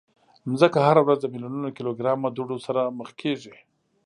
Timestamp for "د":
1.21-1.25